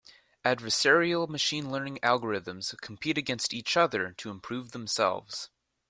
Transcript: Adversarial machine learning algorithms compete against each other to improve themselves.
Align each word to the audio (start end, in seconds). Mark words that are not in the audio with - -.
Adversarial 0.43 1.29
machine 1.29 1.69
learning 1.69 1.99
algorithms 2.01 2.75
compete 2.81 3.19
against 3.19 3.53
each 3.53 3.77
other 3.77 4.13
to 4.13 4.31
improve 4.31 4.71
themselves. 4.71 5.51